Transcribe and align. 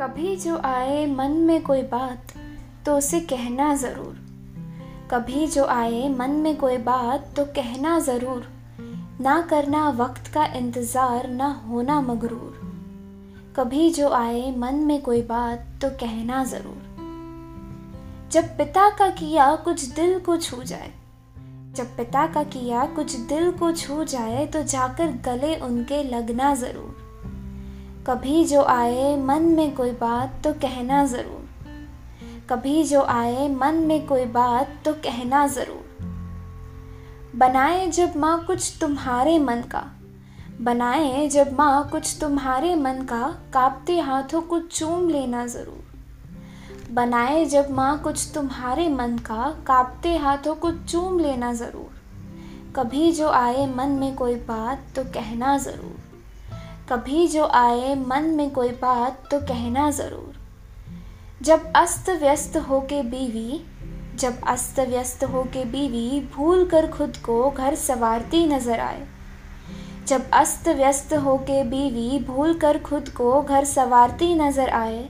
कभी 0.00 0.36
जो 0.36 0.56
आए 0.56 1.06
मन 1.06 1.30
में 1.30 1.62
कोई 1.62 1.82
बात 1.82 2.32
तो 2.86 2.96
उसे 2.96 3.18
कहना 3.20 3.74
ज़रूर। 3.74 4.14
कभी 5.10 5.46
जो 5.46 5.64
आए 5.64 6.08
मन 6.08 6.30
में 6.30 6.56
कोई 6.56 6.76
बात 6.76 7.26
तो 7.36 7.44
कहना 7.44 7.98
ज़रूर। 7.98 8.46
ना 9.20 9.40
करना 9.40 9.88
वक्त 9.88 10.28
का 10.28 10.44
इंतज़ार, 10.44 11.28
ना 11.28 11.48
होना 11.68 12.00
मगरूर। 12.00 13.52
कभी 13.56 13.90
जो 13.90 14.08
आए 14.10 14.54
मन 14.56 14.74
में 14.74 15.00
कोई 15.02 15.22
बात 15.22 15.66
तो 15.82 15.90
कहना 15.90 16.44
ज़रूर। 16.44 16.80
जब 18.32 18.56
पिता 18.58 18.88
का 18.90 19.08
किया 19.10 19.54
कुछ 19.56 19.84
दिल 19.84 20.18
को 20.18 20.36
छू 20.36 20.62
जाए, 20.62 20.90
जब 21.76 21.96
पिता 21.96 22.26
का 22.26 22.42
किया 22.46 22.86
कुछ 22.86 23.16
दिल 23.16 23.50
को 23.52 23.72
छू 23.72 24.04
जाए 24.06 24.46
तो 24.46 24.62
जाकर 24.64 25.12
गले 25.26 25.54
उनके 25.56 26.02
लगना 26.02 26.54
ज़रूर। 26.54 27.09
कभी 28.06 28.44
जो 28.44 28.62
आए 28.62 29.16
मन 29.16 29.42
में 29.46 29.74
कोई 29.74 29.90
बात 29.92 30.40
तो 30.44 30.52
कहना 30.52 31.04
ज़रूर। 31.06 32.46
कभी 32.50 32.82
जो 32.84 33.02
आए 33.02 33.48
मन 33.48 33.74
में 33.74 34.06
कोई 34.06 34.24
बात 34.26 34.68
तो 34.84 34.92
कहना 34.92 35.46
ज़रूर। 35.46 36.08
बनाए 37.36 37.86
जब 37.86 38.16
माँ 38.16 38.44
कुछ 38.46 38.72
तुम्हारे 38.80 39.38
मन 39.38 39.62
का, 39.70 39.84
बनाए 40.60 41.28
जब 41.28 41.52
माँ 41.52 41.88
कुछ 41.88 42.16
तुम्हारे 42.20 42.74
मन 42.76 43.02
का, 43.02 43.22
कांपते 43.52 43.98
हाथों 44.00 44.42
को 44.42 44.60
चूम 44.60 45.08
लेना 45.08 45.46
ज़रूर। 45.46 46.92
बनाए 46.92 47.44
जब 47.44 47.70
माँ 47.70 47.98
कुछ 47.98 48.30
तुम्हारे 48.34 48.88
मन 48.88 49.18
का, 49.18 49.50
कांपते 49.66 50.16
हाथों 50.16 50.54
को 50.54 50.72
चूम 50.72 51.18
लेना 51.18 51.52
ज़रूर। 51.52 51.98
कभी 52.76 53.12
जो 53.12 53.28
आए 53.28 53.66
मन 53.66 53.88
में 53.90 54.14
कोई 54.16 54.34
बात 54.34 54.86
तो 54.96 55.04
कहना 55.04 55.56
ज़रूर। 55.58 56.09
कभी 56.90 57.26
जो 57.28 57.44
आए 57.46 57.94
मन 57.96 58.22
में 58.36 58.50
कोई 58.50 58.68
बात 58.78 59.22
तो 59.30 59.38
कहना 59.40 59.90
ज़रूर। 59.90 60.34
जब 61.42 61.70
अस्त 61.76 62.08
व्यस्त 62.20 62.56
हो 62.68 62.80
के 62.82 63.02
बीवी, 63.02 63.60
जब 64.16 64.40
अस्त 64.48 64.80
व्यस्त 64.80 65.22
हो 65.24 65.42
के 65.52 65.64
बीवी 65.66 66.20
भूल 66.34 66.64
कर 66.68 66.86
खुद 66.88 67.16
को 67.16 67.50
घर 67.50 67.74
संवारती 67.74 68.44
नज़र 68.46 68.80
आए। 68.80 69.06
जब 70.08 70.30
अस्त 70.32 70.68
व्यस्त 70.68 71.14
हो 71.16 71.36
के 71.40 71.62
बीवी 71.64 72.18
भूल 72.24 72.54
कर 72.58 72.78
खुद 72.80 73.08
को 73.08 73.40
घर 73.42 73.64
संवारती 73.66 74.34
नज़र 74.34 74.70
आए 74.74 75.08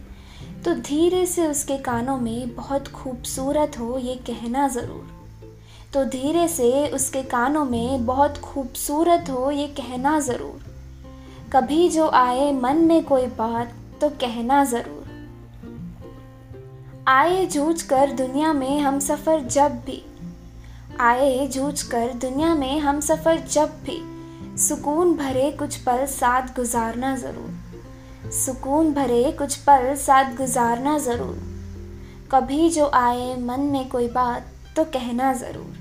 तो 0.65 0.75
धीरे 0.83 1.25
से 1.27 1.47
उसके 1.47 1.77
कानों 1.81 2.17
में 2.19 2.55
बहुत 2.57 2.89
खूबसूरत 2.89 3.79
हो 3.79 3.99
ये 3.99 4.17
कहना 4.27 4.69
ज़रूर। 4.69 5.07
तो 5.95 6.05
धीरे 6.11 6.49
से 6.49 6.89
उसके 6.89 7.23
कानों 7.29 7.65
में 7.65 8.07
बहुत 8.07 8.39
खूबसूरत 8.39 9.31
हो 9.31 9.51
ये 9.51 9.67
कहना 9.77 10.19
ज़रूर। 10.21 10.70
कभी 11.53 11.89
जो 11.89 12.09
आए 12.09 12.53
मन 12.53 12.77
में 12.77 13.05
कोई 13.05 13.27
बात 13.27 13.73
तो 14.01 14.09
कहना 14.09 14.65
ज़रूर। 14.65 15.07
आए 17.09 17.47
जूझ 17.47 17.83
कर 17.83 18.13
दुनिया 18.13 18.53
में 18.53 18.81
हम 18.81 18.99
सफ़र 18.99 19.41
जब 19.41 19.73
भी। 19.87 20.03
आए 21.01 21.47
जूझ 21.47 21.83
कर 21.83 22.13
दुनिया 22.13 22.55
में 22.55 22.79
हम 22.81 23.01
सफ़र 23.01 23.39
जब 23.53 23.73
भी। 23.85 23.99
सुकून 24.59 25.15
भरे 25.17 25.51
कुछ 25.51 25.77
पल 25.77 26.05
साथ 26.07 26.55
गुजारना 26.57 27.17
ज़रूर। 27.17 28.31
सुकून 28.31 28.93
भरे 28.95 29.33
कुछ 29.33 29.57
पल 29.57 29.95
साथ 29.95 30.37
गुजारना 30.37 30.99
ज़रूर। 30.99 31.37
कभी 32.33 32.71
जो 32.71 32.91
आए 32.95 33.37
मन 33.41 33.61
में 33.61 33.89
कोई 33.89 34.09
बात 34.09 34.47
तो 34.77 34.85
कहना 34.85 35.33
ज़रूर। 35.33 35.75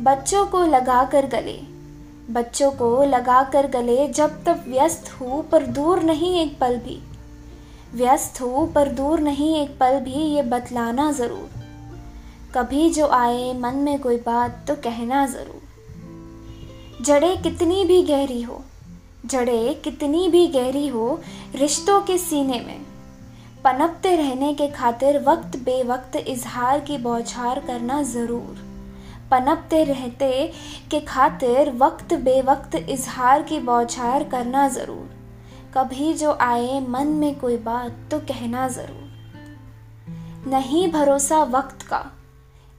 बच्चों 0.00 0.46
को 0.46 0.64
लगा 0.66 1.04
कर 1.04 1.26
गले। 1.26 1.79
बच्चों 2.30 2.70
को 2.70 3.02
लगा 3.04 3.42
कर 3.42 3.66
गले, 3.66 4.06
जब 4.08 4.42
तक 4.44 4.64
व्यस्त 4.68 5.10
हूँ 5.10 5.42
पर 5.48 5.66
दूर 5.68 6.02
नहीं 6.02 6.34
एक 6.40 6.58
पल 6.58 6.76
भी। 6.76 6.98
व्यस्त 7.94 8.40
हूँ 8.40 8.72
पर 8.72 8.88
दूर 8.88 9.20
नहीं 9.20 9.54
एक 9.56 9.78
पल 9.78 9.98
भी, 10.00 10.12
ये 10.12 10.42
बतलाना 10.42 11.10
ज़रूर। 11.12 11.48
कभी 12.54 12.88
जो 12.90 13.06
आए 13.06 13.52
मन 13.54 13.74
में 13.76 13.98
कोई 14.00 14.16
बात 14.16 14.64
तो 14.68 14.74
कहना 14.74 15.26
ज़रूर। 15.26 17.04
जड़े 17.04 17.36
कितनी 17.36 17.84
भी 17.84 18.02
गहरी 18.02 18.40
हो, 18.42 18.62
जड़े 19.26 19.74
कितनी 19.84 20.28
भी 20.28 20.46
गहरी 20.48 20.86
हो, 20.88 21.20
रिश्तों 21.54 22.00
के 22.00 22.18
सीने 22.18 22.60
में। 22.60 22.80
पनपते 23.64 24.14
रहने 24.16 24.52
के 24.54 24.68
खातिर 24.68 25.18
वक्त, 25.22 25.56
बेवक्त 25.56 26.16
इजहार 26.18 26.80
की 26.80 26.98
बौछार 26.98 27.60
करना 27.60 28.02
ज़रूर। 28.02 28.68
पनपते 29.30 29.82
रहते 29.84 30.30
के 30.90 31.00
खातिर 31.00 31.70
वक्त 31.76 32.14
बेवक्त 32.20 32.74
इजहार 32.76 33.42
की 33.42 33.58
बौछार 33.60 34.24
करना 34.24 34.68
ज़रूर। 34.68 35.18
कभी 35.74 36.12
जो 36.14 36.32
आए 36.42 36.80
मन 36.88 37.06
में 37.16 37.34
कोई 37.38 37.56
बात 37.58 37.96
तो 38.10 38.18
कहना 38.20 38.68
ज़रूर। 38.68 40.48
नहीं 40.48 40.90
भरोसा 40.92 41.42
वक्त 41.48 41.82
का, 41.82 42.04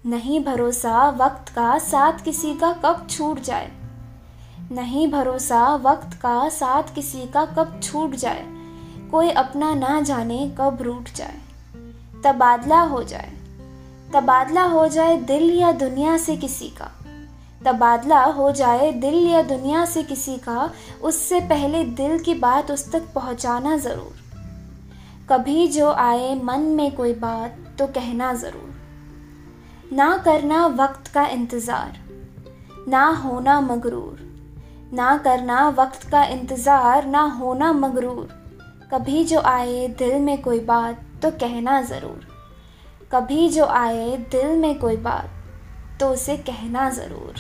नहीं 0.06 0.44
भरोसा 0.44 1.10
वक्त 1.18 1.50
का 1.50 1.78
साथ 1.80 2.24
किसी 2.24 2.54
का 2.56 2.72
कब 2.76 3.06
छूट 3.10 3.40
जाए। 3.40 3.72
नहीं 4.72 5.08
भरोसा 5.08 5.64
वक्त 5.76 6.14
का 6.14 6.50
साथ 6.50 6.94
किसी 6.96 7.26
का 7.28 7.46
कब 7.48 7.80
छूट 7.84 8.16
जाए। 8.16 8.46
कोई 9.12 9.30
अपना 9.30 9.74
ना 9.74 10.00
जाने 10.02 10.48
कब 10.60 10.82
रूठ 10.82 11.12
जाए। 11.16 11.38
तबादला 12.24 12.82
हो 12.82 13.04
जाए। 13.04 13.32
तबादला 14.14 14.64
हो 14.64 14.88
जाए 14.88 15.16
दिल 15.18 15.50
या 15.52 15.72
दुनिया 15.72 16.18
से 16.18 16.36
किसी 16.38 16.68
का। 16.70 16.92
तबादला 17.66 18.24
हो 18.24 18.52
जाए 18.52 18.92
दिल 18.92 19.16
या 19.28 19.42
दुनिया 19.42 19.84
से 19.86 20.04
किसी 20.04 20.38
का, 20.38 20.72
उससे 21.04 21.40
पहले 21.40 21.84
दिल 21.84 22.18
की 22.20 22.34
बात 22.36 22.72
उस 22.72 22.92
तक 22.92 23.04
पहुंचाना 23.16 23.78
ज़रूर। 23.78 24.20
कभी 25.30 25.68
जो 25.68 25.92
आए 25.92 26.34
मन 26.36 26.62
में 26.72 26.92
कोई 26.96 27.14
बात 27.14 27.56
तो 27.80 27.88
कहना 27.88 28.34
ज़रूर। 28.34 29.94
ना 29.94 30.16
करना 30.18 30.66
वक्त 30.68 31.08
का 31.08 31.26
इंतज़ार, 31.28 32.00
ना 32.88 33.06
होना 33.06 33.60
मगरूर। 33.62 34.20
ना 34.94 35.16
करना 35.18 35.68
वक्त 35.70 36.10
का 36.10 36.24
इंतज़ार, 36.26 37.06
ना 37.06 37.22
होना 37.22 37.72
मगरूर। 37.74 38.28
कभी 38.94 39.24
जो 39.24 39.40
आए 39.40 39.88
दिल 40.00 40.20
में 40.20 40.42
कोई 40.42 40.60
बात 40.60 41.06
तो 41.24 41.32
कहना 41.32 41.82
ज़रूर। 41.82 42.31
कभी 43.14 43.48
जो 43.50 43.66
आए 43.66 44.18
दिल 44.32 44.56
में 44.58 44.78
कोई 44.80 44.98
बात 44.98 45.30
तो 46.00 46.10
उसे 46.10 46.36
कहना 46.38 46.90
ज़रूर। 46.90 47.40